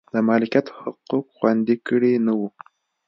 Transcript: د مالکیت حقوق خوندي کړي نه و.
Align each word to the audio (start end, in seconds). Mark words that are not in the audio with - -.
د 0.13 0.15
مالکیت 0.27 0.67
حقوق 0.79 1.25
خوندي 1.35 1.75
کړي 1.87 2.13
نه 2.25 2.33
و. 2.39 2.41